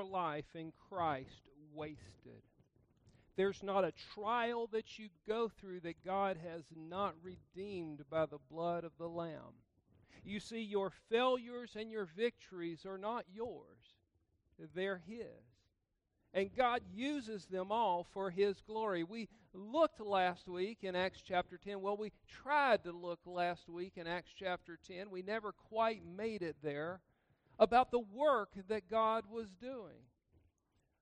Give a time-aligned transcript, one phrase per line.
[0.00, 2.42] your life in Christ wasted.
[3.36, 8.38] There's not a trial that you go through that God has not redeemed by the
[8.50, 9.54] blood of the Lamb.
[10.24, 13.78] You see, your failures and your victories are not yours,
[14.74, 15.26] they're His.
[16.32, 19.02] And God uses them all for His glory.
[19.02, 21.80] We looked last week in Acts chapter 10.
[21.80, 22.12] Well, we
[22.42, 25.10] tried to look last week in Acts chapter 10.
[25.10, 27.00] We never quite made it there
[27.60, 30.02] about the work that God was doing.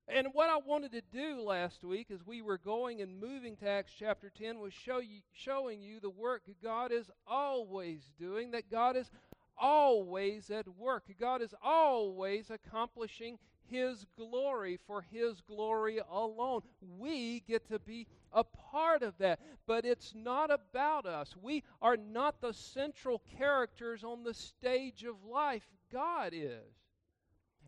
[0.08, 3.68] And what I wanted to do last week as we were going and moving to
[3.68, 8.70] Acts chapter 10 was show you, showing you the work God is always doing, that
[8.70, 9.10] God is
[9.56, 11.04] always at work.
[11.20, 16.62] God is always accomplishing His glory for His glory alone.
[16.98, 21.34] We get to be a part of that, but it's not about us.
[21.40, 25.66] We are not the central characters on the stage of life.
[25.92, 26.74] God is.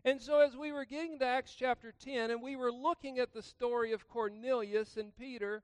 [0.03, 3.33] And so, as we were getting to Acts chapter 10, and we were looking at
[3.33, 5.61] the story of Cornelius and Peter,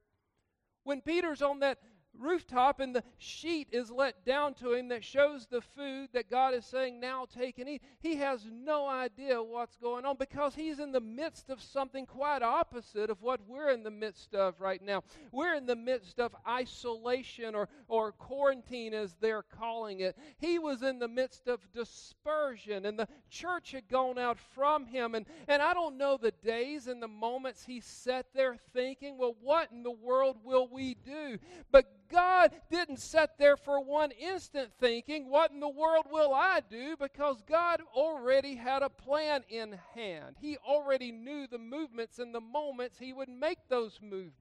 [0.83, 1.79] when Peter's on that
[2.19, 6.53] rooftop and the sheet is let down to him that shows the food that God
[6.53, 7.81] is saying, now take and eat.
[7.99, 12.41] He has no idea what's going on because he's in the midst of something quite
[12.41, 15.03] opposite of what we're in the midst of right now.
[15.31, 20.17] We're in the midst of isolation or, or quarantine, as they're calling it.
[20.37, 25.15] He was in the midst of dispersion, and the church had gone out from him.
[25.15, 29.35] And, and I don't know the days and the moments he sat there thinking, well,
[29.41, 31.37] what in the world will we do?
[31.71, 36.61] But God didn't sit there for one instant thinking, What in the world will I
[36.69, 36.95] do?
[36.97, 40.37] Because God already had a plan in hand.
[40.39, 44.33] He already knew the movements and the moments He would make those movements.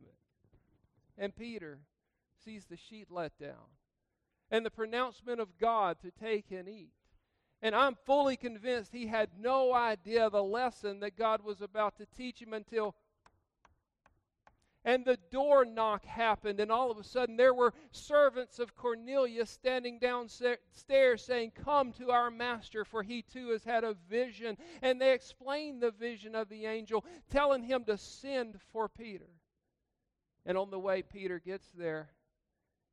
[1.18, 1.80] And Peter
[2.44, 3.76] sees the sheet let down
[4.50, 6.92] and the pronouncement of God to take and eat.
[7.62, 12.06] And I'm fully convinced he had no idea the lesson that God was about to
[12.06, 12.94] teach him until
[14.86, 19.50] and the door knock happened, and all of a sudden there were servants of Cornelius
[19.50, 20.60] standing downstairs
[21.22, 24.56] saying, Come to our master, for he too has had a vision.
[24.80, 29.28] And they explained the vision of the angel, telling him to send for Peter.
[30.46, 32.10] And on the way, Peter gets there,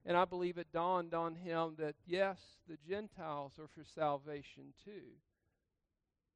[0.04, 5.14] and I believe it dawned on him that, yes, the Gentiles are for salvation too.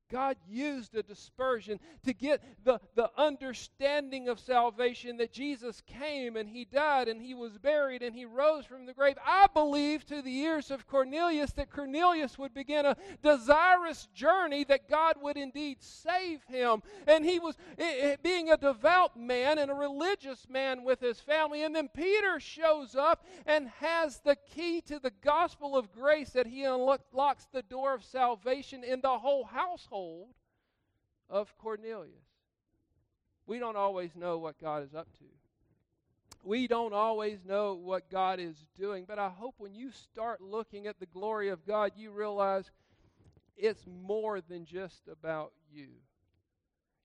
[0.09, 6.47] God used a dispersion to get the, the understanding of salvation that Jesus came and
[6.47, 9.17] he died and he was buried and he rose from the grave.
[9.25, 14.89] I believe to the ears of Cornelius that Cornelius would begin a desirous journey that
[14.89, 16.81] God would indeed save him.
[17.05, 21.63] And he was it, being a devout man and a religious man with his family.
[21.63, 26.47] And then Peter shows up and has the key to the gospel of grace that
[26.47, 29.96] he unlocks the door of salvation in the whole household
[31.29, 32.13] of Cornelius.
[33.45, 35.25] We don't always know what God is up to.
[36.43, 40.87] We don't always know what God is doing, but I hope when you start looking
[40.87, 42.71] at the glory of God, you realize
[43.57, 45.87] it's more than just about you.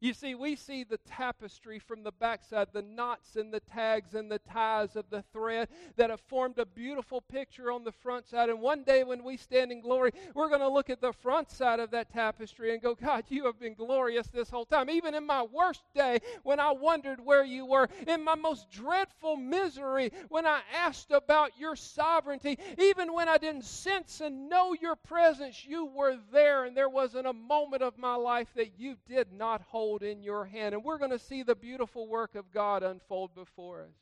[0.02, 4.28] You see, we see the tapestry from the backside, the knots and the tags and
[4.28, 8.48] the ties of the thread that have formed a beautiful picture on the front side.
[8.48, 11.52] And one day when we stand in glory, we're going to look at the front
[11.52, 14.90] side of that tapestry and go, God, you have been glorious this whole time.
[14.90, 19.36] Even in my worst day, when I wondered where you were, in my most dreadful
[19.36, 24.96] misery, when I asked about your sovereignty, even when I didn't sense and know your
[24.96, 26.64] presence, you were there.
[26.64, 30.22] And there wasn't a moment of my life that you did not hold hold in
[30.22, 30.74] your hand.
[30.74, 33.94] And we're going to see the beautiful work of God unfold before us.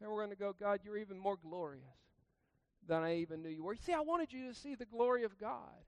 [0.00, 1.84] And we're going to go, God, you're even more glorious
[2.88, 3.76] than I even knew you were.
[3.76, 5.84] See, I wanted you to see the glory of God.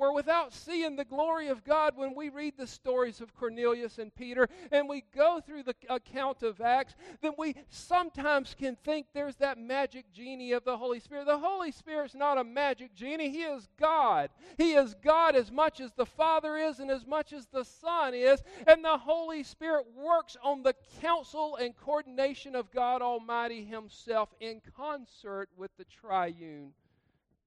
[0.00, 4.14] For without seeing the glory of God, when we read the stories of Cornelius and
[4.14, 9.36] Peter and we go through the account of Acts, then we sometimes can think there's
[9.36, 11.26] that magic genie of the Holy Spirit.
[11.26, 14.30] The Holy Spirit's not a magic genie, He is God.
[14.56, 18.14] He is God as much as the Father is and as much as the Son
[18.14, 18.42] is.
[18.66, 24.62] And the Holy Spirit works on the counsel and coordination of God Almighty Himself in
[24.74, 26.72] concert with the triune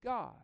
[0.04, 0.36] God.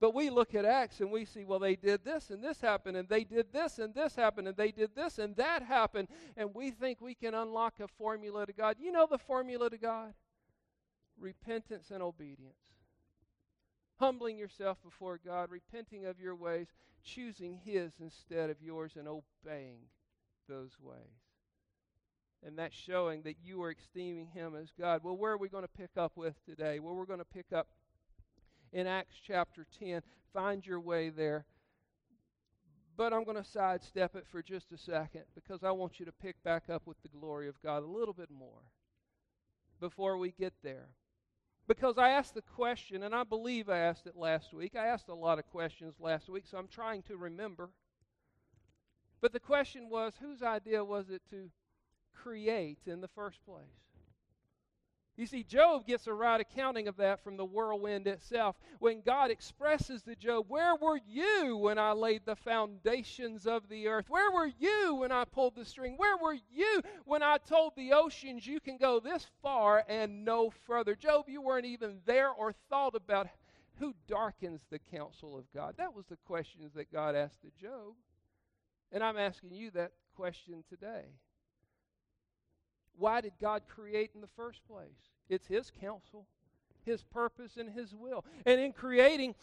[0.00, 2.96] But we look at Acts and we see, well, they did this and this happened,
[2.96, 6.08] and they did this and this happened, and they did this and that happened,
[6.38, 8.76] and we think we can unlock a formula to God.
[8.80, 10.14] You know the formula to God?
[11.18, 12.54] Repentance and obedience.
[13.98, 16.68] Humbling yourself before God, repenting of your ways,
[17.04, 19.80] choosing His instead of yours, and obeying
[20.48, 20.96] those ways.
[22.42, 25.02] And that's showing that you are esteeming Him as God.
[25.04, 26.78] Well, where are we going to pick up with today?
[26.78, 27.68] Well, we're going to pick up
[28.72, 30.02] in Acts chapter 10.
[30.32, 31.44] Find your way there.
[32.96, 36.12] But I'm going to sidestep it for just a second because I want you to
[36.12, 38.62] pick back up with the glory of God a little bit more
[39.80, 40.88] before we get there.
[41.66, 44.74] Because I asked the question, and I believe I asked it last week.
[44.76, 47.70] I asked a lot of questions last week, so I'm trying to remember.
[49.20, 51.50] But the question was whose idea was it to
[52.12, 53.89] create in the first place?
[55.20, 58.56] You see, Job gets a right accounting of that from the whirlwind itself.
[58.78, 63.86] When God expresses to Job, Where were you when I laid the foundations of the
[63.86, 64.06] earth?
[64.08, 65.96] Where were you when I pulled the string?
[65.98, 70.48] Where were you when I told the oceans you can go this far and no
[70.48, 70.94] further?
[70.94, 73.28] Job, you weren't even there or thought about
[73.78, 75.74] who darkens the counsel of God.
[75.76, 77.92] That was the questions that God asked to Job.
[78.90, 81.04] And I'm asking you that question today.
[82.96, 85.10] Why did God create in the first place?
[85.28, 86.26] It's His counsel,
[86.84, 88.24] His purpose, and His will.
[88.44, 89.34] And in creating,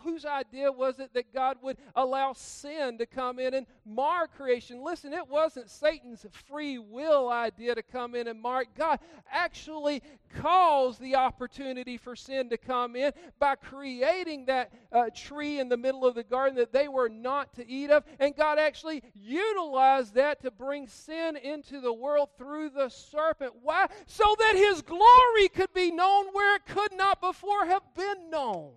[0.00, 4.82] whose idea was it that God would allow sin to come in and mar creation?
[4.82, 8.64] Listen, it wasn't Satan's free will idea to come in and mar.
[8.76, 8.98] God
[9.30, 10.02] actually
[10.40, 15.76] caused the opportunity for sin to come in by creating that uh, tree in the
[15.76, 18.04] middle of the garden that they were not to eat of.
[18.18, 23.52] And God actually utilized that to bring sin into the world through the serpent.
[23.62, 23.86] Why?
[24.06, 28.72] So that his glory could be known where it could not before have been known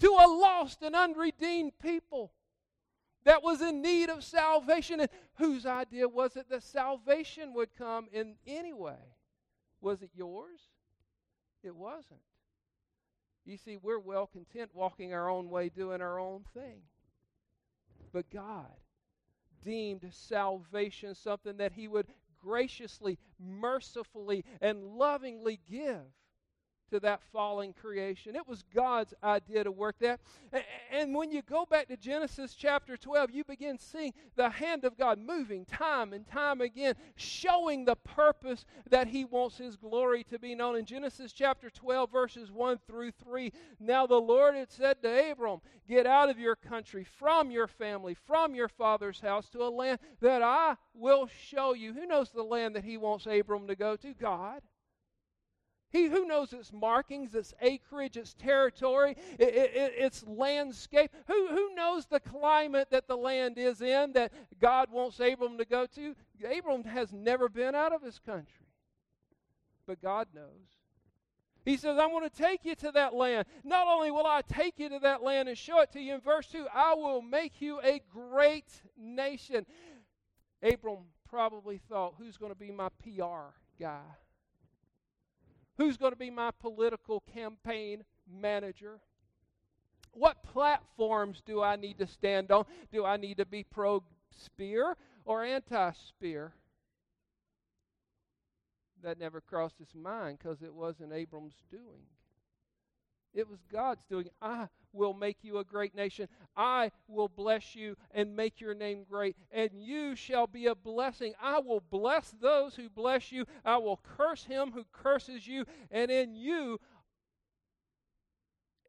[0.00, 2.32] to a lost and unredeemed people
[3.24, 5.00] that was in need of salvation.
[5.00, 9.16] And whose idea was it that salvation would come in any way?
[9.80, 10.60] Was it yours?
[11.62, 12.20] It wasn't.
[13.44, 16.82] You see, we're well content walking our own way, doing our own thing.
[18.12, 18.72] But God
[19.64, 22.06] deemed salvation something that He would
[22.42, 26.02] graciously, mercifully, and lovingly give
[26.90, 28.36] to that fallen creation.
[28.36, 30.20] It was God's idea to work that.
[30.90, 34.96] And when you go back to Genesis chapter 12, you begin seeing the hand of
[34.96, 40.38] God moving time and time again, showing the purpose that He wants His glory to
[40.38, 40.76] be known.
[40.76, 45.60] In Genesis chapter 12, verses 1 through 3, now the Lord had said to Abram,
[45.88, 50.00] Get out of your country, from your family, from your father's house, to a land
[50.20, 51.92] that I will show you.
[51.92, 54.14] Who knows the land that He wants Abram to go to?
[54.14, 54.62] God.
[55.90, 61.10] He who knows its markings, its acreage, its territory, it, it, its landscape.
[61.28, 65.64] Who, who knows the climate that the land is in that God wants Abram to
[65.64, 66.14] go to?
[66.44, 68.66] Abram has never been out of his country,
[69.86, 70.76] but God knows.
[71.64, 73.46] He says, I want to take you to that land.
[73.64, 76.20] Not only will I take you to that land and show it to you, in
[76.20, 79.66] verse 2, I will make you a great nation.
[80.62, 80.98] Abram
[81.28, 83.50] probably thought, who's going to be my PR
[83.80, 84.02] guy?
[85.76, 88.98] Who's going to be my political campaign manager?
[90.12, 92.64] What platforms do I need to stand on?
[92.90, 96.52] Do I need to be pro spear or anti spear?
[99.02, 102.06] That never crossed his mind because it wasn't Abram's doing.
[103.36, 104.30] It was God's doing.
[104.40, 106.26] I will make you a great nation.
[106.56, 111.34] I will bless you and make your name great, and you shall be a blessing.
[111.40, 113.44] I will bless those who bless you.
[113.62, 116.80] I will curse him who curses you, and in you,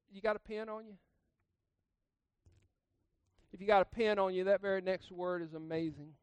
[0.10, 0.96] you got a pen on you?
[3.52, 6.14] If you got a pen on you, that very next word is amazing.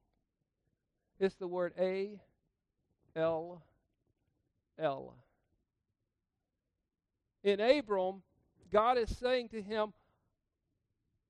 [1.20, 2.20] It's the word A
[3.14, 3.62] L
[4.78, 5.14] L
[7.44, 8.22] in Abram,
[8.72, 9.92] God is saying to him,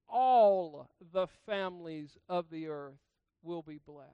[0.08, 2.94] all the families of the earth
[3.42, 4.10] will be blessed.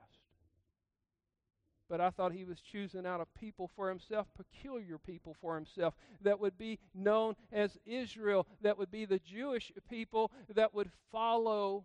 [1.88, 5.94] But I thought he was choosing out a people for himself, peculiar people for himself,
[6.22, 11.84] that would be known as Israel, that would be the Jewish people that would follow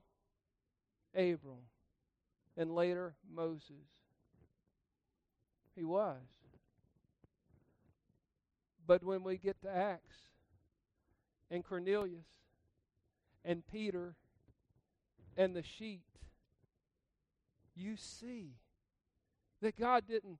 [1.13, 1.65] Abram
[2.55, 3.89] and later Moses.
[5.75, 6.21] He was.
[8.87, 10.17] But when we get to Acts
[11.49, 12.25] and Cornelius
[13.43, 14.15] and Peter
[15.37, 16.01] and the sheet,
[17.75, 18.51] you see
[19.61, 20.37] that God didn't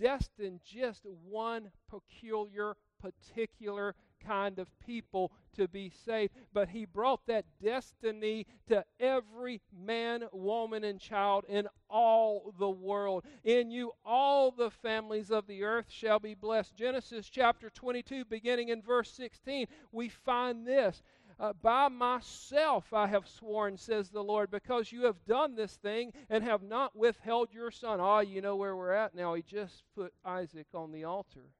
[0.00, 3.94] destine just one peculiar, particular
[4.26, 6.32] kind of people to be saved.
[6.52, 13.24] But he brought that destiny to every man, woman, and child in all the world.
[13.44, 16.76] In you, all the families of the earth shall be blessed.
[16.76, 21.02] Genesis chapter 22, beginning in verse 16, we find this.
[21.38, 26.12] Uh, by myself I have sworn, says the Lord, because you have done this thing
[26.30, 27.98] and have not withheld your son.
[28.00, 29.34] Ah, you know where we're at now.
[29.34, 31.50] He just put Isaac on the altar.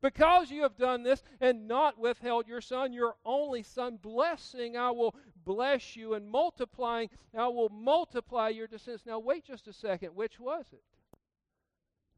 [0.00, 4.90] Because you have done this and not withheld your son, your only son, blessing, I
[4.90, 5.14] will
[5.44, 9.06] bless you, and multiplying, I will multiply your descendants.
[9.06, 10.14] Now, wait just a second.
[10.14, 10.82] Which was it?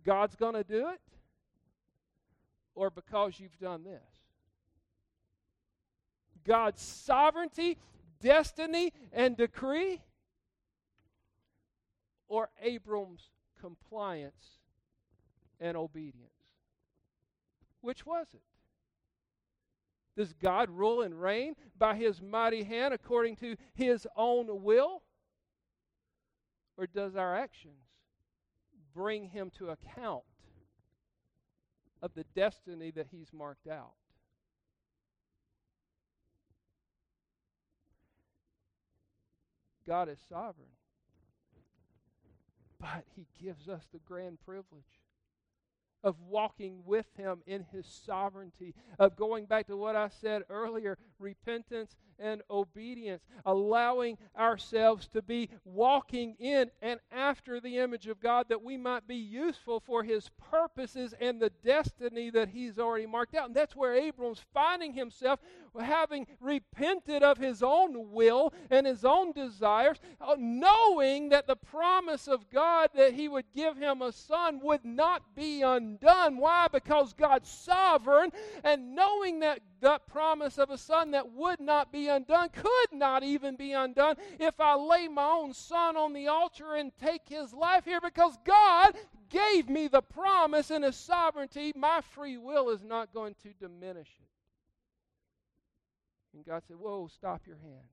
[0.04, 1.00] God's going to do it?
[2.74, 4.02] Or because you've done this?
[6.46, 7.78] God's sovereignty,
[8.20, 10.00] destiny, and decree?
[12.28, 14.58] Or Abram's compliance
[15.60, 16.39] and obedience?
[17.80, 18.42] Which was it?
[20.16, 25.02] Does God rule and reign by his mighty hand according to his own will?
[26.76, 27.84] Or does our actions
[28.94, 30.24] bring him to account
[32.02, 33.92] of the destiny that he's marked out?
[39.86, 40.68] God is sovereign.
[42.78, 44.99] But he gives us the grand privilege
[46.02, 50.98] of walking with him in his sovereignty, of going back to what I said earlier
[51.20, 58.46] repentance and obedience, allowing ourselves to be walking in and after the image of God
[58.48, 63.34] that we might be useful for his purposes and the destiny that he's already marked
[63.34, 63.46] out.
[63.46, 65.40] And that's where Abram's finding himself
[65.80, 72.28] having repented of his own will and his own desires, uh, knowing that the promise
[72.28, 76.36] of God that he would give him a son would not be undone.
[76.36, 76.66] Why?
[76.70, 78.30] Because God's sovereign,
[78.64, 83.22] and knowing that that promise of a son that would not be undone could not
[83.22, 87.52] even be undone if I lay my own son on the altar and take his
[87.52, 88.94] life here because God
[89.28, 91.72] gave me the promise in his sovereignty.
[91.74, 94.28] My free will is not going to diminish it.
[96.34, 97.88] And God said, Whoa, stop your hand.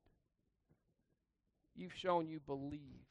[1.75, 3.06] You've shown you believe.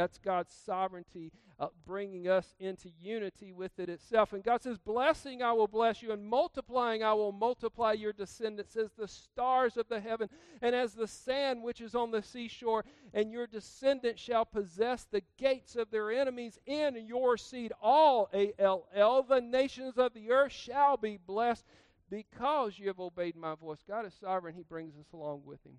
[0.00, 4.32] That's God's sovereignty uh, bringing us into unity with it itself.
[4.32, 8.76] And God says, Blessing I will bless you, and multiplying I will multiply your descendants
[8.76, 10.30] as the stars of the heaven,
[10.62, 12.86] and as the sand which is on the seashore.
[13.12, 17.74] And your descendants shall possess the gates of their enemies in your seed.
[17.82, 21.66] All, A L L, the nations of the earth shall be blessed
[22.08, 23.84] because you have obeyed my voice.
[23.86, 25.76] God is sovereign, He brings us along with Him.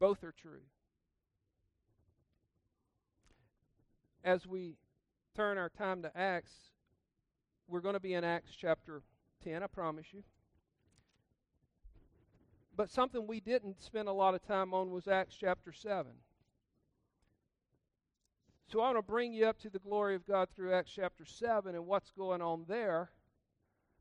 [0.00, 0.62] Both are true.
[4.24, 4.76] As we
[5.36, 6.52] turn our time to Acts,
[7.68, 9.02] we're going to be in Acts chapter
[9.44, 10.22] 10, I promise you.
[12.76, 16.06] But something we didn't spend a lot of time on was Acts chapter 7.
[18.72, 21.24] So I want to bring you up to the glory of God through Acts chapter
[21.24, 23.10] 7 and what's going on there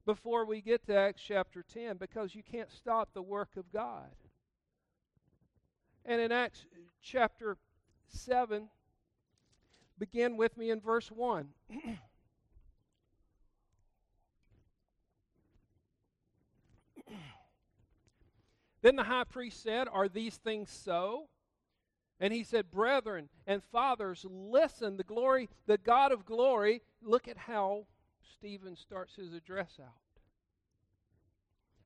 [0.06, 4.16] before we get to Acts chapter 10 because you can't stop the work of God.
[6.06, 6.66] And in Acts
[7.02, 7.58] chapter
[8.08, 8.70] 7,
[10.12, 11.48] Begin with me in verse 1.
[18.82, 21.30] then the high priest said, Are these things so?
[22.20, 27.38] And he said, Brethren and fathers, listen, the glory, the God of glory, look at
[27.38, 27.86] how
[28.34, 30.03] Stephen starts his address out.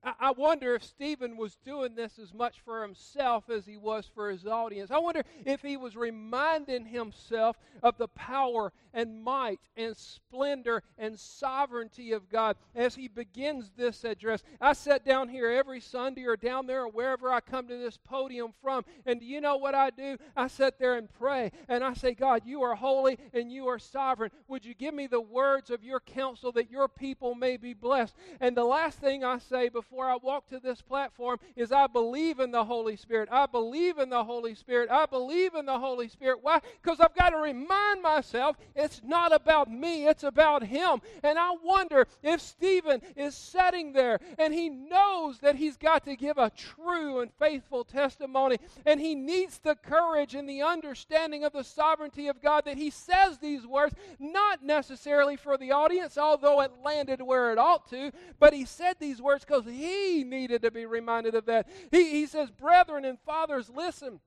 [0.04, 4.30] I wonder if Stephen was doing this as much for himself as he was for
[4.30, 4.92] his audience.
[4.92, 11.20] I wonder if he was reminding himself of the power and might and splendor and
[11.20, 14.44] sovereignty of God as he begins this address.
[14.62, 17.98] I sit down here every Sunday or down there or wherever I come to this
[17.98, 20.18] podium from, and do you know what I do?
[20.36, 23.80] I sit there and pray, and I say, God, you are holy and you are
[23.80, 24.32] sovereign.
[24.48, 28.16] Would you give me the words of your counsel that your people may be blessed?
[28.40, 31.88] And the last thing I say before before I walk to this platform is I
[31.88, 33.30] believe in the Holy Spirit.
[33.32, 34.90] I believe in the Holy Spirit.
[34.92, 36.40] I believe in the Holy Spirit.
[36.42, 36.60] Why?
[36.82, 41.02] Because I've got to remind myself it's not about me, it's about Him.
[41.24, 46.16] And I wonder if Stephen is sitting there and he knows that he's got to
[46.16, 51.54] give a true and faithful testimony, and he needs the courage and the understanding of
[51.54, 56.62] the sovereignty of God that he says these words, not necessarily for the audience, although
[56.62, 60.72] it landed where it ought to, but he said these words because he needed to
[60.72, 61.68] be reminded of that.
[61.92, 64.20] He, he says, Brethren and fathers, listen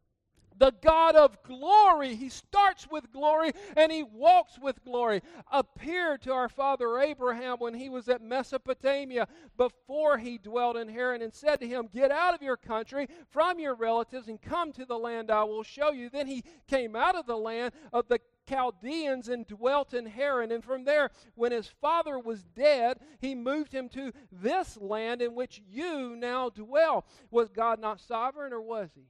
[0.61, 2.15] the God of glory.
[2.15, 5.23] He starts with glory and he walks with glory.
[5.51, 9.27] Appeared to our father Abraham when he was at Mesopotamia
[9.57, 13.59] before he dwelt in Haran and said to him, Get out of your country from
[13.59, 16.11] your relatives and come to the land I will show you.
[16.11, 20.51] Then he came out of the land of the Chaldeans and dwelt in Haran.
[20.51, 25.35] And from there, when his father was dead, he moved him to this land in
[25.35, 27.07] which you now dwell.
[27.31, 29.07] Was God not sovereign or was he?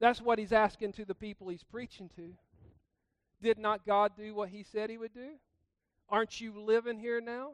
[0.00, 2.32] That's what he's asking to the people he's preaching to.
[3.42, 5.32] Did not God do what he said he would do?
[6.08, 7.52] Aren't you living here now?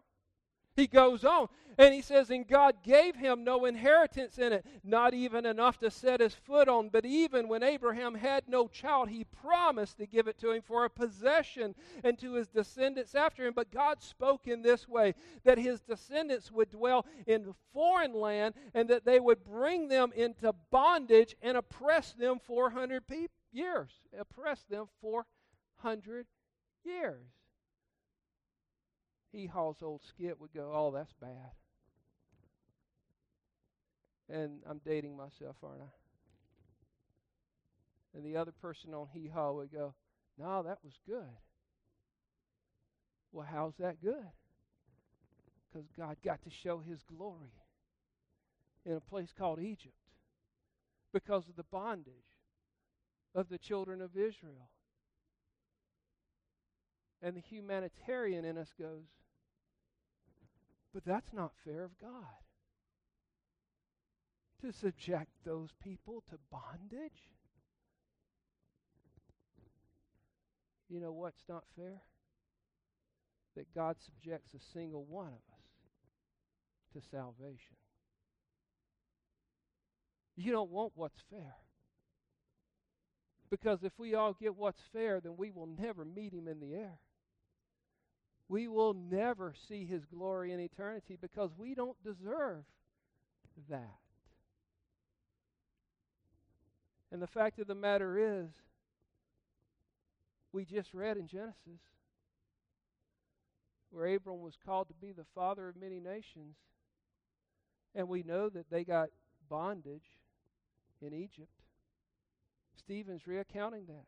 [0.74, 5.12] He goes on and he says, And God gave him no inheritance in it, not
[5.12, 6.88] even enough to set his foot on.
[6.88, 10.84] But even when Abraham had no child, he promised to give it to him for
[10.84, 13.52] a possession and to his descendants after him.
[13.54, 15.14] But God spoke in this way
[15.44, 20.54] that his descendants would dwell in foreign land and that they would bring them into
[20.70, 23.90] bondage and oppress them 400 pe- years.
[24.18, 26.26] Oppress them 400
[26.84, 27.41] years.
[29.32, 31.52] Hee Haw's old skit would go, Oh, that's bad.
[34.28, 35.92] And I'm dating myself, aren't I?
[38.14, 39.94] And the other person on Hee Haw would go,
[40.38, 41.38] No, that was good.
[43.32, 44.28] Well, how's that good?
[45.72, 47.54] Because God got to show his glory
[48.84, 49.94] in a place called Egypt
[51.12, 52.12] because of the bondage
[53.34, 54.68] of the children of Israel.
[57.22, 59.04] And the humanitarian in us goes,
[60.92, 62.26] but that's not fair of God.
[64.60, 67.30] To subject those people to bondage?
[70.88, 72.02] You know what's not fair?
[73.56, 75.62] That God subjects a single one of us
[76.92, 77.76] to salvation.
[80.36, 81.54] You don't want what's fair.
[83.50, 86.74] Because if we all get what's fair, then we will never meet him in the
[86.74, 86.98] air
[88.48, 92.64] we will never see his glory in eternity because we don't deserve
[93.68, 93.98] that.
[97.10, 98.48] And the fact of the matter is,
[100.52, 101.80] we just read in Genesis
[103.92, 106.56] where Abram was called to be the father of many nations.
[107.94, 109.10] And we know that they got
[109.50, 110.18] bondage
[111.02, 111.52] in Egypt.
[112.78, 114.06] Stephen's recounting that.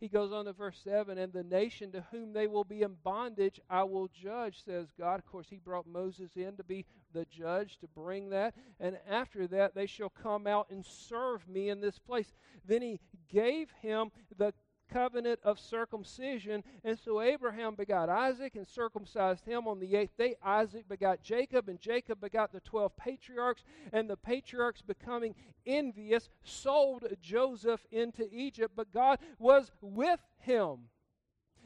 [0.00, 2.96] He goes on to verse 7 And the nation to whom they will be in
[3.04, 5.18] bondage I will judge, says God.
[5.18, 8.54] Of course, he brought Moses in to be the judge, to bring that.
[8.80, 12.32] And after that, they shall come out and serve me in this place.
[12.66, 14.54] Then he gave him the
[14.92, 16.62] covenant of circumcision.
[16.84, 20.36] And so Abraham begot Isaac and circumcised him on the eighth day.
[20.42, 23.64] Isaac begot Jacob, and Jacob begot the twelve patriarchs.
[23.92, 25.34] And the patriarchs, becoming
[25.66, 28.74] envious, sold Joseph into Egypt.
[28.76, 30.88] But God was with him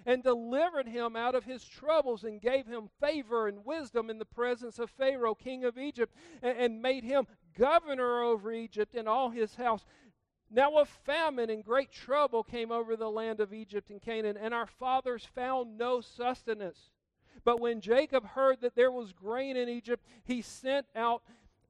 [0.06, 4.24] and delivered him out of his troubles and gave him favor and wisdom in the
[4.24, 9.30] presence of Pharaoh, king of Egypt, and, and made him governor over Egypt and all
[9.30, 9.86] his house.
[10.50, 14.54] Now a famine and great trouble came over the land of Egypt and Canaan, and
[14.54, 16.90] our fathers found no sustenance.
[17.44, 21.22] But when Jacob heard that there was grain in Egypt, he sent out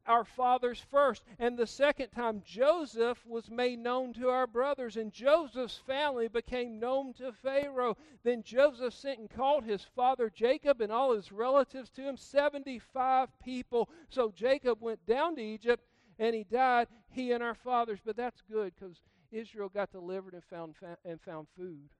[0.06, 1.24] our fathers first.
[1.38, 6.78] And the second time, Joseph was made known to our brothers, and Joseph's family became
[6.78, 7.96] known to Pharaoh.
[8.22, 13.28] Then Joseph sent and called his father Jacob and all his relatives to him, 75
[13.40, 13.88] people.
[14.08, 15.82] So Jacob went down to Egypt
[16.18, 18.00] and he died, he and our fathers.
[18.04, 18.96] But that's good because
[19.30, 21.90] Israel got delivered and found, fa- and found food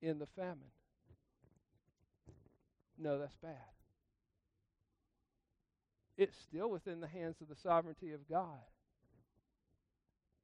[0.00, 0.72] in the famine.
[2.98, 3.52] No, that's bad.
[6.16, 8.58] It's still within the hands of the sovereignty of God.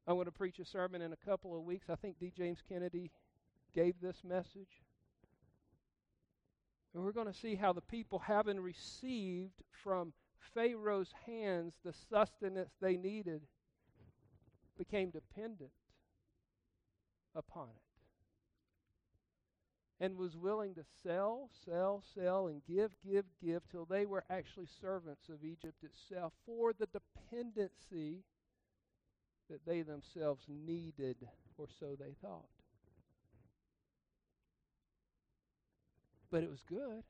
[0.07, 1.87] I'm going to preach a sermon in a couple of weeks.
[1.89, 2.33] I think D.
[2.37, 3.11] James Kennedy
[3.75, 4.85] gave this message.
[6.95, 10.13] And we're going to see how the people, having received from
[10.53, 13.43] Pharaoh's hands the sustenance they needed
[14.77, 15.71] became dependent
[17.35, 17.85] upon it
[20.01, 24.67] and was willing to sell, sell, sell, and give, give, give till they were actually
[24.81, 28.25] servants of Egypt itself for the dependency
[29.49, 31.17] that they themselves needed,
[31.59, 32.49] or so they thought.
[36.31, 37.05] But it was good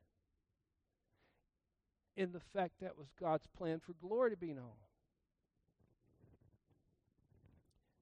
[2.15, 4.77] in the fact that was God's plan for glory to be known.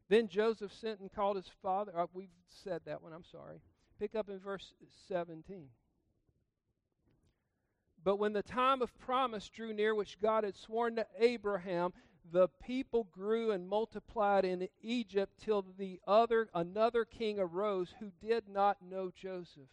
[0.10, 1.92] Then Joseph sent and called his father.
[1.96, 2.30] Oh, we've
[2.64, 3.62] said that one, I'm sorry.
[4.00, 4.74] Pick up in verse
[5.08, 5.70] 17.
[8.04, 11.94] But when the time of promise drew near, which God had sworn to Abraham,
[12.32, 18.48] the people grew and multiplied in Egypt till the other another king arose who did
[18.48, 19.70] not know Joseph.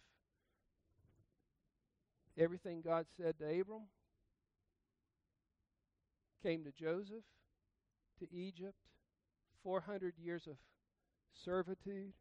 [2.37, 3.83] Everything God said to Abram,
[6.43, 7.23] came to Joseph,
[8.19, 8.77] to Egypt,
[9.63, 10.55] 400 years of
[11.45, 12.13] servitude.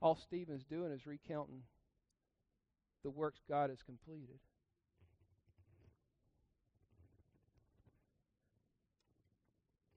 [0.00, 1.62] All Stephen's doing is recounting
[3.02, 4.38] the works God has completed.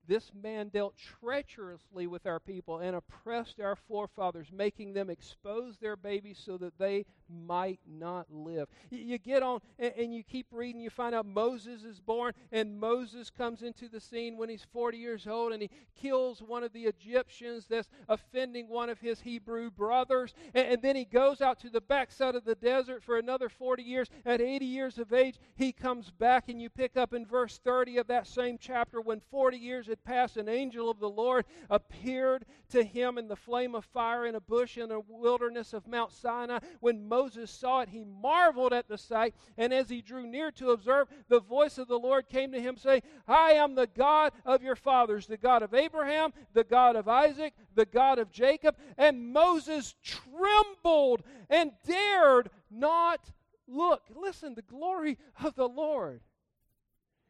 [0.08, 5.98] This man dealt treacherously with our people and oppressed our forefathers, making them expose their
[5.98, 8.68] babies so that they might not live.
[8.90, 13.30] You get on and you keep reading, you find out Moses is born, and Moses
[13.30, 16.86] comes into the scene when he's 40 years old and he kills one of the
[16.86, 20.34] Egyptians that's offending one of his Hebrew brothers.
[20.54, 24.08] And then he goes out to the backside of the desert for another 40 years.
[24.26, 27.98] At 80 years of age, he comes back, and you pick up in verse 30
[27.98, 32.46] of that same chapter when 40 years had passed, an angel of the Lord appeared
[32.70, 36.12] to him in the flame of fire in a bush in the wilderness of Mount
[36.12, 36.60] Sinai.
[36.80, 40.72] When Moses saw it, he marveled at the sight, and as he drew near to
[40.72, 44.62] observe, the voice of the Lord came to him, saying, I am the God of
[44.62, 48.76] your fathers, the God of Abraham, the God of Isaac, the God of Jacob.
[48.98, 53.32] And Moses trembled and dared not
[53.68, 54.04] look.
[54.16, 56.22] Listen, the glory of the Lord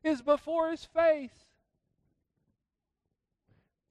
[0.04, 1.32] is before his face.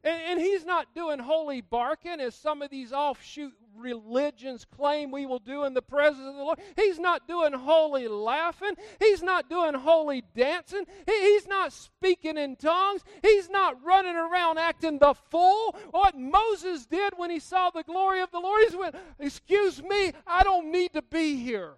[0.05, 5.39] And he's not doing holy barking as some of these offshoot religions claim we will
[5.39, 6.59] do in the presence of the Lord.
[6.77, 8.75] He's not doing holy laughing.
[9.01, 10.85] He's not doing holy dancing.
[11.07, 13.03] He, he's not speaking in tongues.
[13.23, 15.77] He's not running around acting the fool.
[15.91, 20.13] What Moses did when he saw the glory of the Lord, he went, Excuse me,
[20.27, 21.75] I don't need to be here.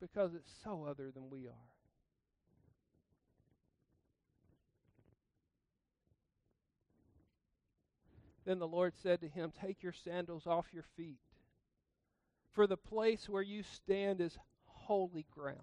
[0.00, 1.73] Because it's so other than we are.
[8.44, 11.20] Then the Lord said to him, Take your sandals off your feet,
[12.52, 15.58] for the place where you stand is holy ground.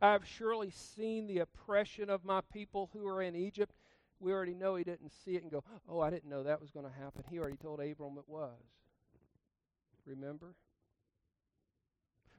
[0.00, 3.74] I have surely seen the oppression of my people who are in Egypt.
[4.20, 6.70] We already know he didn't see it and go, Oh, I didn't know that was
[6.70, 7.24] going to happen.
[7.30, 8.58] He already told Abram it was.
[10.06, 10.54] Remember?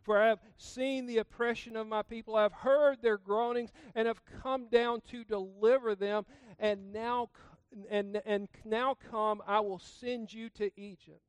[0.01, 4.07] For I have seen the oppression of my people, I have heard their groanings, and
[4.07, 6.25] have come down to deliver them.
[6.57, 7.29] And now
[7.89, 11.21] and, and now come, I will send you to Egypt.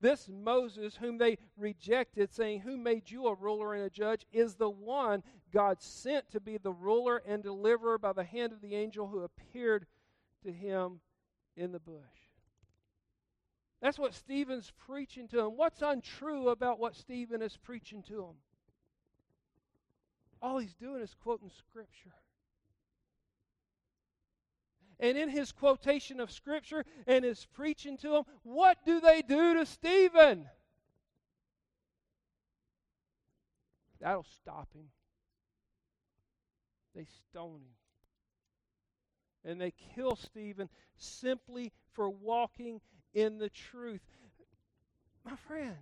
[0.00, 4.54] This Moses, whom they rejected, saying, Who made you a ruler and a judge, is
[4.54, 8.74] the one God sent to be the ruler and deliverer by the hand of the
[8.74, 9.86] angel who appeared
[10.42, 11.00] to him
[11.56, 12.02] in the bush.
[13.80, 15.56] That's what Stephen's preaching to him.
[15.56, 18.36] What's untrue about what Stephen is preaching to him?
[20.40, 22.14] All he's doing is quoting Scripture.
[25.00, 29.54] And in his quotation of Scripture and his preaching to them, what do they do
[29.54, 30.48] to Stephen?
[34.00, 34.88] That'll stop him.
[36.94, 39.50] They stone him.
[39.50, 42.80] And they kill Stephen simply for walking
[43.14, 44.02] in the truth.
[45.24, 45.76] My friends,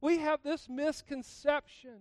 [0.00, 2.00] we have this misconception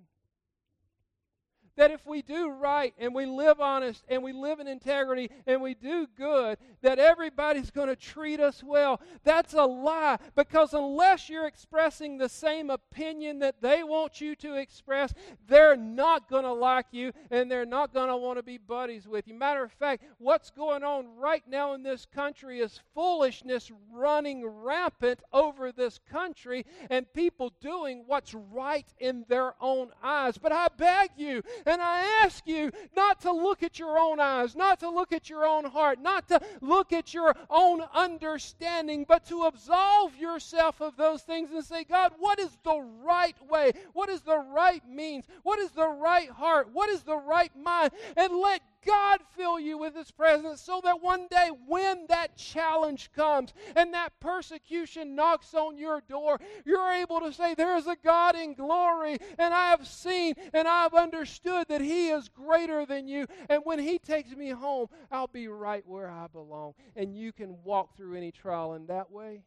[1.76, 5.62] that if we do right and we live honest and we live in integrity and
[5.62, 9.02] we do good, that everybody's going to treat us well.
[9.24, 14.56] That's a lie because unless you're expressing the same opinion that they want you to
[14.56, 15.14] express,
[15.48, 19.08] they're not going to like you and they're not going to want to be buddies
[19.08, 19.34] with you.
[19.34, 25.22] Matter of fact, what's going on right now in this country is foolishness running rampant
[25.34, 30.38] over this country and people doing what's right in their own eyes.
[30.38, 34.56] But I beg you, and I ask you not to look at your own eyes,
[34.56, 39.26] not to look at your own heart, not to look at your own understanding, but
[39.28, 43.72] to absolve yourself of those things and say, God, what is the right way?
[43.94, 45.26] What is the right means?
[45.44, 46.70] What is the right heart?
[46.74, 47.92] What is the right mind?
[48.16, 53.12] And let God fill you with His presence so that one day when that challenge
[53.14, 57.98] comes and that persecution knocks on your door, you're able to say, There is a
[58.04, 62.86] God in glory, and I have seen and I have understood that He is greater
[62.86, 63.28] than you.
[63.50, 66.74] And when He takes me home, I'll be right where I belong.
[66.96, 69.44] And you can walk through any trial in that way.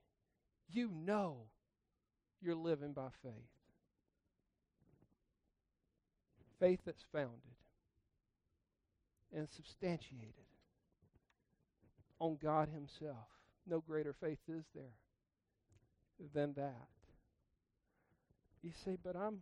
[0.71, 1.39] You know
[2.43, 3.33] you're living by faith.
[6.61, 7.54] Faith that's founded
[9.35, 10.47] and substantiated
[12.21, 13.27] on God Himself.
[13.67, 14.85] No greater faith is there
[16.35, 16.89] than that.
[18.63, 19.41] You say, but I'm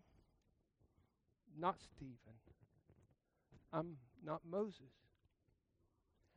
[1.58, 2.16] not Stephen.
[3.72, 4.92] I'm not Moses.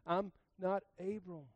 [0.05, 1.47] I'm not Abram.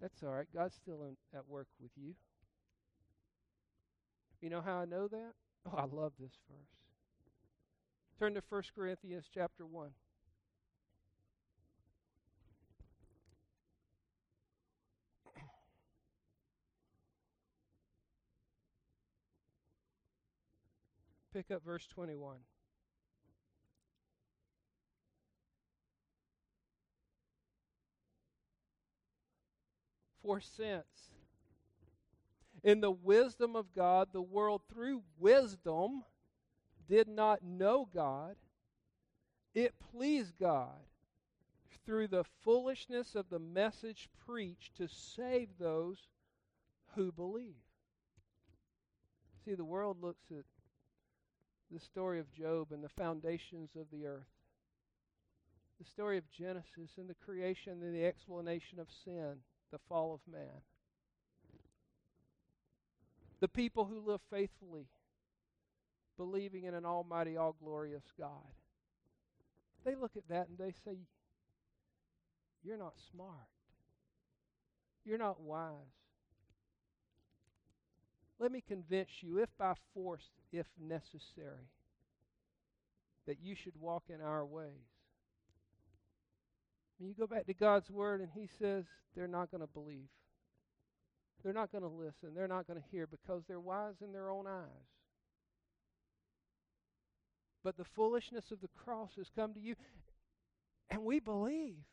[0.00, 0.46] That's all right.
[0.54, 2.14] God's still in, at work with you.
[4.40, 5.32] You know how I know that?
[5.66, 6.77] Oh, I love this verse.
[8.18, 9.90] Turn to 1 Corinthians chapter 1.
[21.32, 22.38] Pick up verse 21.
[30.20, 31.12] For since
[32.64, 36.02] in the wisdom of God, the world through wisdom
[36.88, 38.36] did not know God.
[39.54, 40.80] It pleased God
[41.84, 46.08] through the foolishness of the message preached to save those
[46.94, 47.54] who believe.
[49.44, 50.44] See, the world looks at
[51.70, 54.28] the story of Job and the foundations of the earth,
[55.78, 59.36] the story of Genesis and the creation and the explanation of sin,
[59.70, 60.62] the fall of man.
[63.40, 64.88] The people who live faithfully,
[66.18, 68.52] believing in an almighty, all glorious God.
[69.84, 70.98] They look at that and they say,
[72.62, 73.32] You're not smart.
[75.04, 75.72] You're not wise.
[78.38, 81.70] Let me convince you, if by force, if necessary,
[83.26, 84.92] that you should walk in our ways.
[86.98, 88.84] And you go back to God's Word, and He says
[89.16, 90.08] they're not going to believe.
[91.42, 92.34] They're not going to listen.
[92.34, 94.97] They're not going to hear because they're wise in their own eyes.
[97.68, 99.74] But the foolishness of the cross has come to you,
[100.88, 101.84] and we believe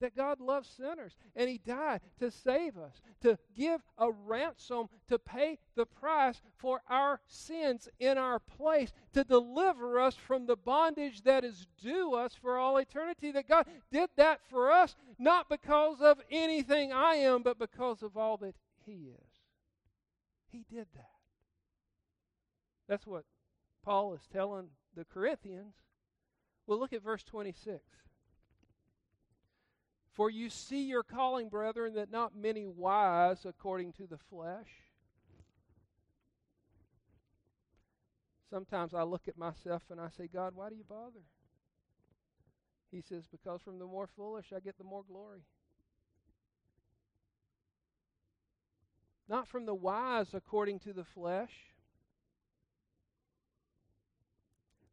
[0.00, 5.18] that God loves sinners and He died to save us, to give a ransom, to
[5.18, 11.22] pay the price for our sins in our place, to deliver us from the bondage
[11.22, 13.32] that is due us for all eternity.
[13.32, 18.16] That God did that for us, not because of anything I am, but because of
[18.16, 18.54] all that
[18.86, 19.30] He is.
[20.46, 21.10] He did that.
[22.86, 23.24] That's what
[23.84, 25.74] Paul is telling the Corinthians.
[26.66, 27.80] Well, look at verse 26.
[30.12, 34.68] For you see your calling, brethren, that not many wise according to the flesh.
[38.50, 41.24] Sometimes I look at myself and I say, God, why do you bother?
[42.90, 45.46] He says, Because from the more foolish I get the more glory.
[49.26, 51.52] Not from the wise according to the flesh.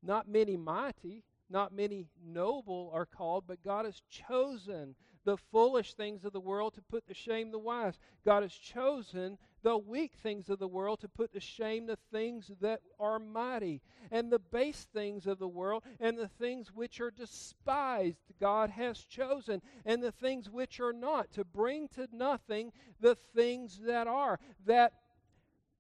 [0.01, 6.23] Not many mighty, not many noble are called, but God has chosen the foolish things
[6.23, 7.99] of the world to put to shame the wise.
[8.23, 12.51] God has chosen the weak things of the world to put to shame the things
[12.62, 13.81] that are mighty.
[14.12, 19.03] And the base things of the world and the things which are despised, God has
[19.03, 19.62] chosen.
[19.85, 24.93] And the things which are not, to bring to nothing the things that are, that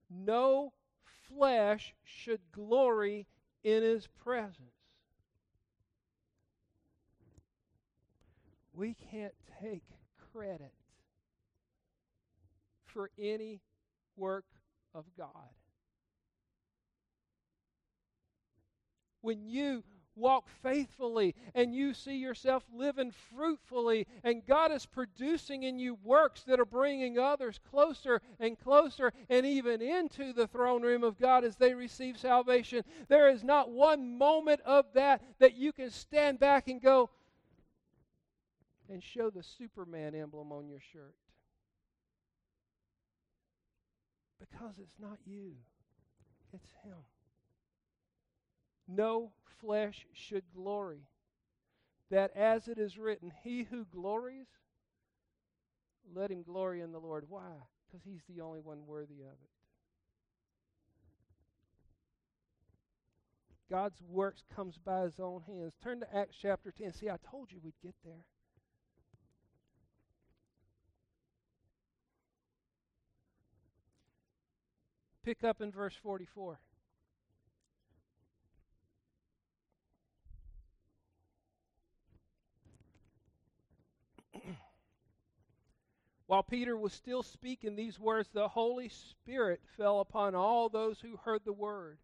[0.09, 0.73] no
[1.27, 3.27] flesh should glory
[3.63, 4.79] in his presence.
[8.79, 9.83] we can't take
[10.31, 10.71] credit
[12.85, 13.59] for any
[14.15, 14.45] work
[14.95, 15.51] of God.
[19.19, 19.83] When you
[20.19, 26.43] walk faithfully and you see yourself living fruitfully, and God is producing in you works
[26.43, 31.43] that are bringing others closer and closer and even into the throne room of God
[31.43, 36.39] as they receive salvation, there is not one moment of that that you can stand
[36.39, 37.09] back and go,
[38.89, 41.15] and show the Superman emblem on your shirt.
[44.39, 45.53] Because it's not you,
[46.53, 46.97] it's Him.
[48.89, 51.03] No flesh should glory.
[52.09, 54.47] That as it is written, he who glories,
[56.15, 57.25] let him glory in the Lord.
[57.29, 57.67] Why?
[57.85, 59.49] Because he's the only one worthy of it.
[63.69, 65.73] God's works comes by his own hands.
[65.83, 66.93] Turn to Acts chapter 10.
[66.93, 68.25] See, I told you we'd get there.
[75.23, 76.59] Pick up in verse 44.
[86.29, 91.17] While Peter was still speaking these words, the Holy Spirit fell upon all those who
[91.17, 91.97] heard the word.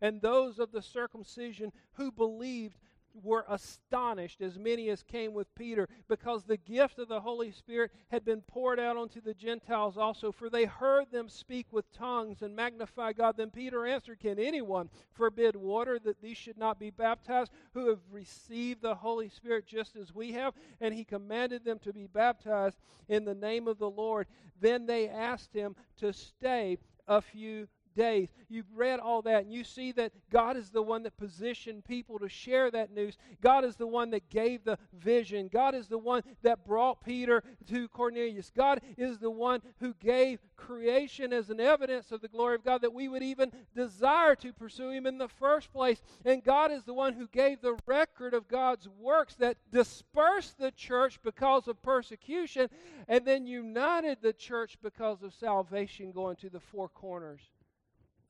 [0.00, 2.78] And those of the circumcision who believed
[3.22, 7.90] were astonished, as many as came with Peter, because the gift of the Holy Spirit
[8.10, 12.42] had been poured out onto the Gentiles also, for they heard them speak with tongues
[12.42, 13.36] and magnify God.
[13.36, 18.00] Then Peter answered, Can anyone forbid water that these should not be baptized, who have
[18.10, 20.54] received the Holy Spirit just as we have?
[20.80, 24.26] And he commanded them to be baptized in the name of the Lord.
[24.60, 27.66] Then they asked him to stay a few
[28.00, 28.28] days.
[28.48, 32.18] You've read all that, and you see that God is the one that positioned people
[32.18, 33.18] to share that news.
[33.42, 35.50] God is the one that gave the vision.
[35.52, 38.50] God is the one that brought Peter to Cornelius.
[38.56, 42.80] God is the one who gave creation as an evidence of the glory of God
[42.80, 46.00] that we would even desire to pursue Him in the first place.
[46.24, 50.70] And God is the one who gave the record of God's works that dispersed the
[50.70, 52.70] church because of persecution
[53.08, 57.42] and then united the church because of salvation going to the four corners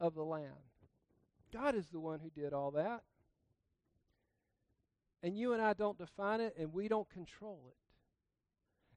[0.00, 0.54] of the land.
[1.52, 3.02] God is the one who did all that.
[5.22, 7.76] And you and I don't define it, and we don't control it.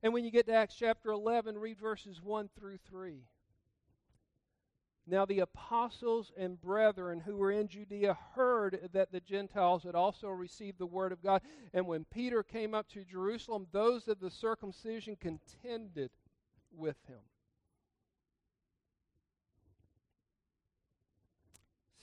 [0.01, 3.23] And when you get to Acts chapter 11, read verses 1 through 3.
[5.05, 10.29] Now the apostles and brethren who were in Judea heard that the Gentiles had also
[10.29, 11.41] received the word of God.
[11.73, 16.11] And when Peter came up to Jerusalem, those of the circumcision contended
[16.73, 17.19] with him,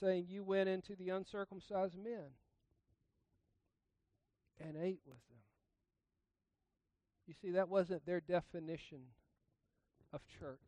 [0.01, 2.31] saying, You went into the uncircumcised men
[4.59, 5.37] and ate with them.
[7.27, 9.01] You see, that wasn't their definition
[10.11, 10.59] of church.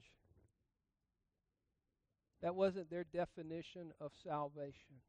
[2.42, 5.02] That wasn't their definition of salvation.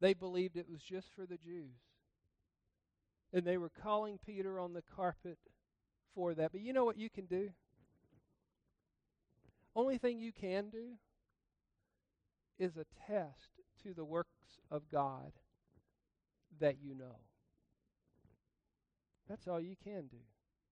[0.00, 1.76] They believed it was just for the Jews.
[3.32, 5.38] And they were calling Peter on the carpet
[6.14, 6.52] for that.
[6.52, 7.50] But you know what you can do?
[9.74, 10.96] Only thing you can do
[12.62, 15.32] is a test to the works of God
[16.60, 17.18] that you know.
[19.28, 20.18] That's all you can do.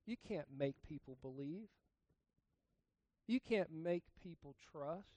[0.07, 1.68] You can't make people believe.
[3.26, 5.09] You can't make people trust.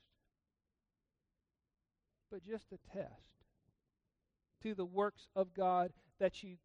[2.31, 3.43] But just attest
[4.63, 6.55] to the works of God that you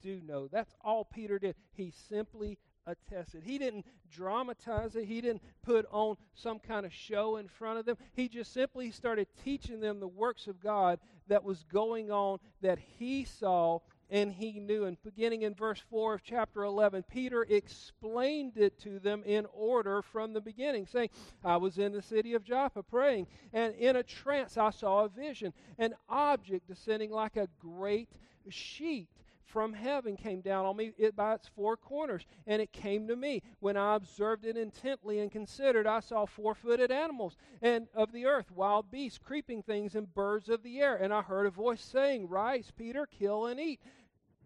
[0.00, 0.48] do know.
[0.48, 1.56] That's all Peter did.
[1.74, 3.42] He simply attested.
[3.44, 7.86] He didn't dramatize it, he didn't put on some kind of show in front of
[7.86, 7.98] them.
[8.14, 10.98] He just simply started teaching them the works of God
[11.28, 14.84] that was going on that he saw and he knew.
[14.84, 20.00] And beginning in verse 4 of chapter 11, Peter explained it to them in order
[20.02, 21.10] from the beginning, saying,
[21.44, 25.08] I was in the city of Joppa praying, and in a trance I saw a
[25.08, 28.08] vision, an object descending like a great
[28.48, 29.08] sheet
[29.48, 33.16] from heaven came down on me it by its four corners, and it came to
[33.16, 33.42] me.
[33.60, 38.26] When I observed it intently and considered, I saw four footed animals and of the
[38.26, 40.96] earth, wild beasts, creeping things, and birds of the air.
[40.96, 43.80] And I heard a voice saying, Rise, Peter, kill and eat.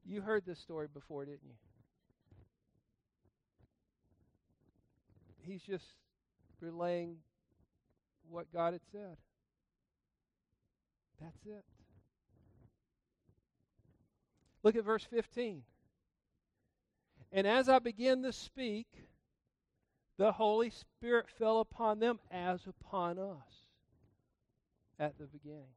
[0.05, 1.55] You heard this story before, didn't you?
[5.45, 5.87] He's just
[6.61, 7.17] relaying
[8.29, 9.17] what God had said.
[11.21, 11.65] That's it.
[14.63, 15.63] Look at verse 15.
[17.33, 18.87] And as I began to speak,
[20.19, 23.67] the Holy Spirit fell upon them as upon us
[24.99, 25.75] at the beginning.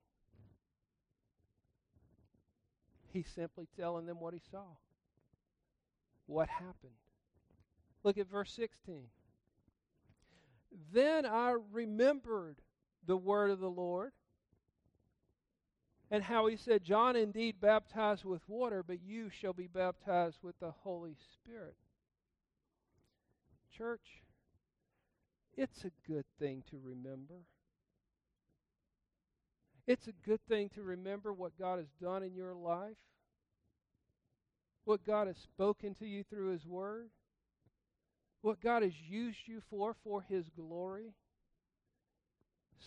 [3.12, 4.66] He's simply telling them what he saw,
[6.28, 6.92] what happened.
[8.04, 9.06] Look at verse 16.
[10.94, 12.58] Then I remembered
[13.08, 14.12] the word of the Lord
[16.12, 20.60] and how he said, John indeed baptized with water, but you shall be baptized with
[20.60, 21.76] the Holy Spirit.
[23.76, 24.24] Church,
[25.58, 27.46] it's a good thing to remember.
[29.88, 32.98] It's a good thing to remember what God has done in your life,
[34.84, 37.10] what God has spoken to you through His Word,
[38.42, 41.14] what God has used you for for His glory,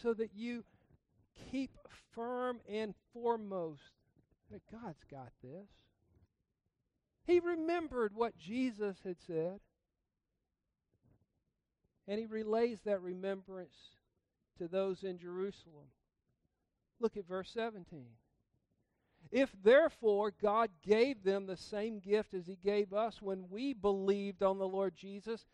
[0.02, 0.64] so that you
[1.50, 1.70] keep
[2.14, 3.82] firm and foremost
[4.50, 5.68] that God's got this.
[7.26, 9.60] He remembered what Jesus had said.
[12.06, 13.76] And he relays that remembrance
[14.56, 15.88] to those in Jerusalem.
[17.00, 18.06] Look at verse 17.
[19.30, 24.42] If therefore God gave them the same gift as he gave us when we believed
[24.42, 25.44] on the Lord Jesus,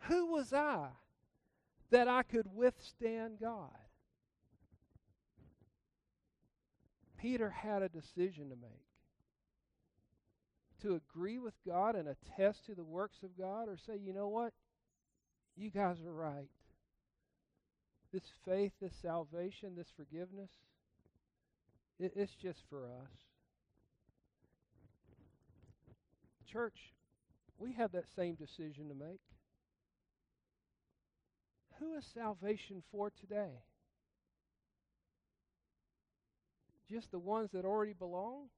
[0.00, 0.88] who was I
[1.90, 3.70] that I could withstand God?
[7.20, 8.86] Peter had a decision to make
[10.82, 14.28] to agree with God and attest to the works of God, or say, you know
[14.28, 14.52] what?
[15.56, 16.50] You guys are right.
[18.12, 20.50] This faith, this salvation, this forgiveness,
[21.98, 23.10] it, it's just for us.
[26.50, 26.92] Church,
[27.58, 29.20] we have that same decision to make.
[31.80, 33.62] Who is salvation for today?
[36.90, 38.48] Just the ones that already belong?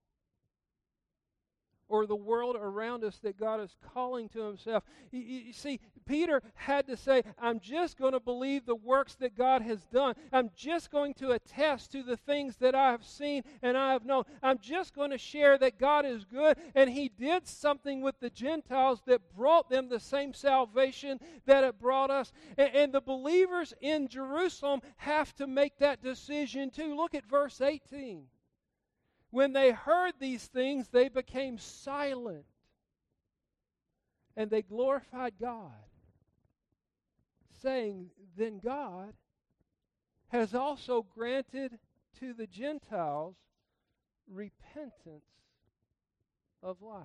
[1.88, 4.84] Or the world around us that God is calling to Himself.
[5.10, 9.36] You, you, see, Peter had to say, I'm just going to believe the works that
[9.36, 10.14] God has done.
[10.32, 14.04] I'm just going to attest to the things that I have seen and I have
[14.04, 14.24] known.
[14.42, 16.56] I'm just going to share that God is good.
[16.74, 21.78] And He did something with the Gentiles that brought them the same salvation that it
[21.78, 22.32] brought us.
[22.56, 26.96] And, and the believers in Jerusalem have to make that decision too.
[26.96, 28.26] Look at verse 18.
[29.30, 32.46] When they heard these things, they became silent
[34.36, 35.72] and they glorified God,
[37.60, 39.12] saying, Then God
[40.28, 41.78] has also granted
[42.20, 43.36] to the Gentiles
[44.30, 45.24] repentance
[46.62, 47.04] of life.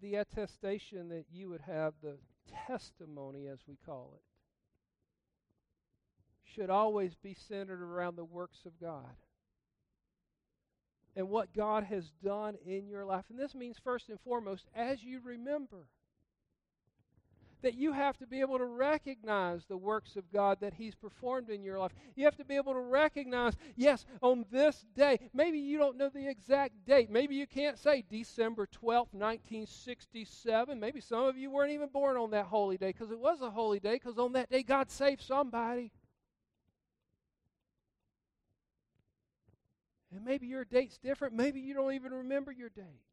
[0.00, 2.18] The attestation that you would have, the
[2.66, 4.27] testimony as we call it,
[6.54, 9.16] should always be centered around the works of God
[11.16, 13.24] and what God has done in your life.
[13.28, 15.86] And this means, first and foremost, as you remember,
[17.62, 21.50] that you have to be able to recognize the works of God that He's performed
[21.50, 21.92] in your life.
[22.14, 26.08] You have to be able to recognize, yes, on this day, maybe you don't know
[26.08, 27.10] the exact date.
[27.10, 30.78] Maybe you can't say December 12th, 1967.
[30.78, 33.50] Maybe some of you weren't even born on that holy day because it was a
[33.50, 35.90] holy day because on that day God saved somebody.
[40.14, 41.34] And maybe your date's different.
[41.34, 43.07] Maybe you don't even remember your date.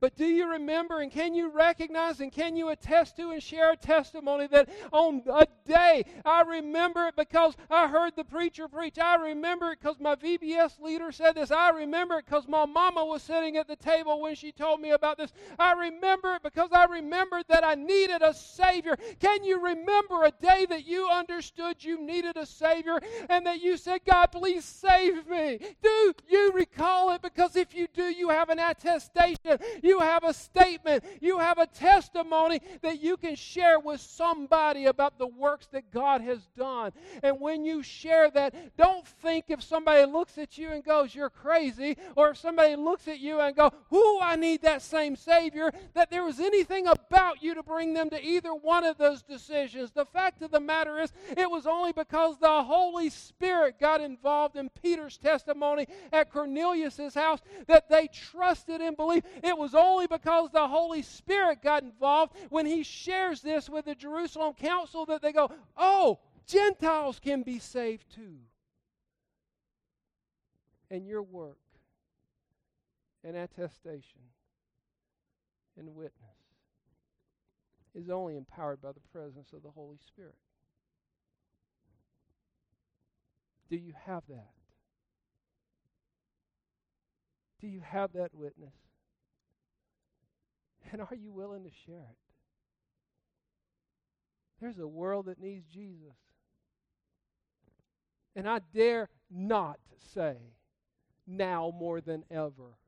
[0.00, 3.72] But do you remember and can you recognize and can you attest to and share
[3.72, 8.98] a testimony that on a day I remember it because I heard the preacher preach?
[8.98, 11.50] I remember it because my VBS leader said this.
[11.50, 14.90] I remember it because my mama was sitting at the table when she told me
[14.90, 15.32] about this.
[15.58, 18.96] I remember it because I remembered that I needed a Savior.
[19.20, 23.76] Can you remember a day that you understood you needed a Savior and that you
[23.76, 25.58] said, God, please save me?
[25.82, 27.22] Do you recall it?
[27.22, 29.58] Because if you do, you have an attestation
[29.88, 35.18] you have a statement, you have a testimony that you can share with somebody about
[35.18, 36.92] the works that God has done.
[37.22, 41.30] And when you share that, don't think if somebody looks at you and goes, You're
[41.30, 45.72] crazy, or if somebody looks at you and go, Who I need that same Savior,
[45.94, 49.90] that there was anything about you to bring them to either one of those decisions.
[49.90, 54.56] The fact of the matter is, it was only because the Holy Spirit got involved
[54.56, 59.26] in Peter's testimony at Cornelius' house that they trusted and believed.
[59.42, 63.94] It was only because the Holy Spirit got involved when he shares this with the
[63.94, 68.38] Jerusalem council that they go, oh, Gentiles can be saved too.
[70.90, 71.58] And your work
[73.22, 74.22] and attestation
[75.76, 76.12] and witness
[77.94, 80.36] is only empowered by the presence of the Holy Spirit.
[83.68, 84.50] Do you have that?
[87.60, 88.72] Do you have that witness?
[90.92, 92.16] And are you willing to share it?
[94.60, 96.16] There's a world that needs Jesus.
[98.34, 99.78] And I dare not
[100.14, 100.36] say
[101.26, 102.78] now more than ever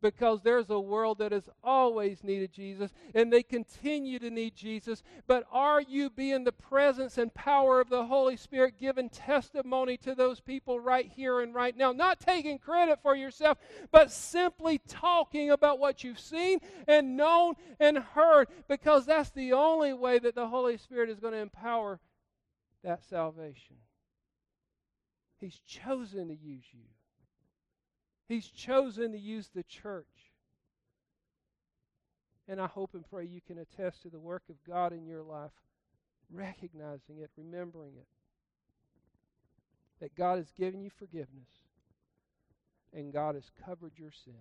[0.00, 5.02] because there's a world that has always needed Jesus and they continue to need Jesus.
[5.26, 10.14] But are you being the presence and power of the Holy Spirit giving testimony to
[10.14, 11.92] those people right here and right now?
[11.92, 13.58] Not taking credit for yourself,
[13.92, 19.92] but simply talking about what you've seen and known and heard because that's the only
[19.92, 22.00] way that the Holy Spirit is going to empower
[22.82, 23.76] that salvation.
[25.38, 26.84] He's chosen to use you.
[28.30, 30.06] He's chosen to use the church.
[32.46, 35.24] And I hope and pray you can attest to the work of God in your
[35.24, 35.50] life,
[36.32, 38.06] recognizing it, remembering it.
[40.00, 41.50] That God has given you forgiveness
[42.92, 44.34] and God has covered your sin.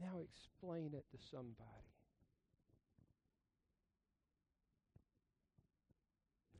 [0.00, 1.90] Now explain it to somebody.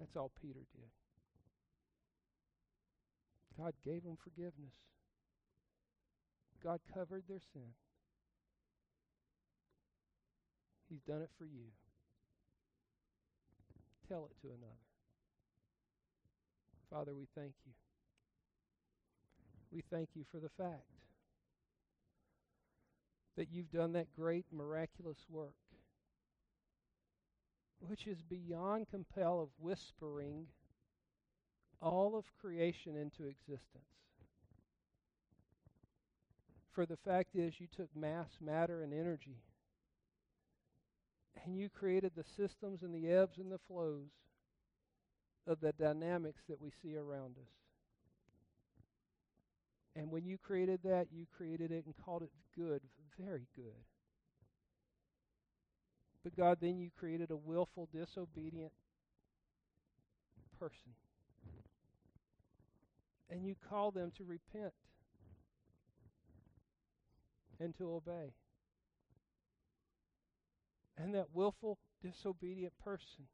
[0.01, 0.91] That's all Peter did.
[3.57, 4.75] God gave him forgiveness.
[6.67, 7.63] God covered their sin.
[10.91, 11.71] He's done it for you.
[14.09, 14.73] Tell it to another.
[16.91, 17.73] Father, we thank you.
[19.71, 20.91] We thank you for the fact
[23.37, 25.55] that you've done that great miraculous work,
[27.79, 30.47] which is beyond compel of whispering
[31.81, 34.06] all of creation into existence.
[36.77, 39.39] For the fact is, you took mass, matter, and energy,
[41.43, 44.11] and you created the systems and the ebbs and the flows
[45.47, 47.49] of the dynamics that we see around us.
[49.95, 52.83] And when you created that, you created it and called it good,
[53.19, 53.73] very good.
[56.23, 58.73] But God, then you created a willful, disobedient
[60.61, 60.93] person.
[63.31, 64.75] And you call them to repent
[67.61, 68.35] and to obey.
[70.99, 73.27] And that willful, disobedient person,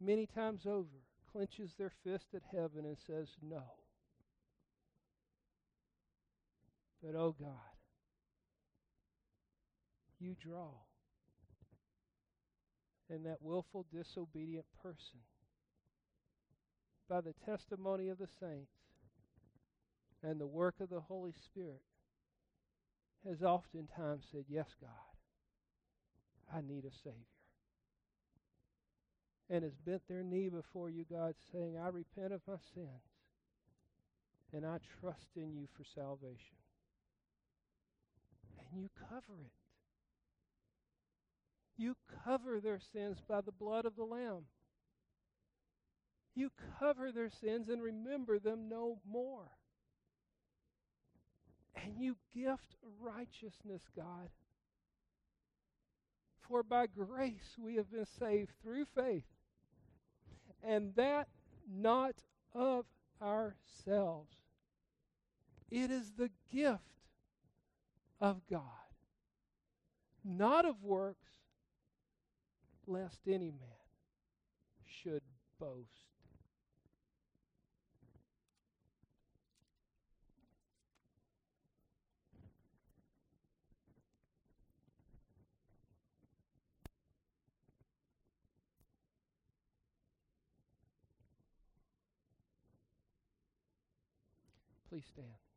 [0.00, 3.62] many times over, clenches their fist at heaven and says, No.
[7.02, 7.48] But, oh God,
[10.18, 10.70] you draw.
[13.08, 15.20] And that willful, disobedient person,
[17.08, 18.70] by the testimony of the saints
[20.22, 21.82] and the work of the Holy Spirit,
[23.28, 24.90] has oftentimes said, Yes, God,
[26.54, 27.16] I need a Savior.
[29.48, 33.10] And has bent their knee before you, God, saying, I repent of my sins
[34.52, 36.56] and I trust in you for salvation.
[38.58, 39.52] And you cover it.
[41.76, 44.44] You cover their sins by the blood of the Lamb.
[46.34, 49.48] You cover their sins and remember them no more.
[51.76, 54.30] And you gift righteousness, God.
[56.48, 59.24] For by grace we have been saved through faith,
[60.64, 61.28] and that
[61.72, 62.16] not
[62.54, 62.86] of
[63.22, 64.34] ourselves.
[65.70, 66.82] It is the gift
[68.20, 68.62] of God,
[70.24, 71.30] not of works,
[72.86, 73.86] lest any man
[74.84, 75.22] should
[75.60, 76.09] boast.
[94.90, 95.49] Please stand.